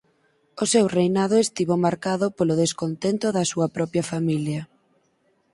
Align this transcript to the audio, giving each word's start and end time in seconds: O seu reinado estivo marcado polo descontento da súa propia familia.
O 0.63 0.65
seu 0.73 0.85
reinado 0.97 1.35
estivo 1.45 1.75
marcado 1.85 2.25
polo 2.37 2.59
descontento 2.63 3.27
da 3.35 3.43
súa 3.51 3.67
propia 3.77 4.03
familia. 4.11 4.61